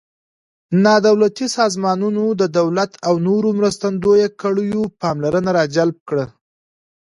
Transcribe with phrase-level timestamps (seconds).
[0.83, 6.25] نا دولتي سازمانونو د دولت او نورو مرستندویه کړیو پاملرنه را جلب کړه.